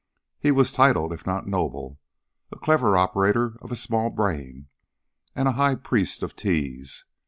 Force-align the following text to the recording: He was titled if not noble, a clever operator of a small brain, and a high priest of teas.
He 0.39 0.49
was 0.49 0.73
titled 0.73 1.13
if 1.13 1.27
not 1.27 1.45
noble, 1.45 1.99
a 2.51 2.57
clever 2.57 2.97
operator 2.97 3.57
of 3.61 3.71
a 3.71 3.75
small 3.75 4.09
brain, 4.09 4.65
and 5.35 5.47
a 5.47 5.51
high 5.61 5.75
priest 5.75 6.23
of 6.23 6.35
teas. 6.35 7.05